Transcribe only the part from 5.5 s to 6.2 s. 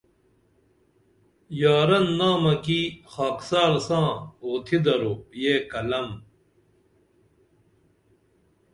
کلم